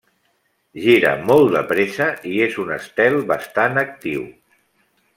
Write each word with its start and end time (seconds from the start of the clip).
Gira 0.85 1.11
molt 1.27 1.53
de 1.57 1.61
pressa 1.73 2.07
i 2.31 2.33
és 2.49 2.57
un 2.65 2.73
estel 2.81 3.21
bastant 3.35 3.81
actiu. 3.87 4.29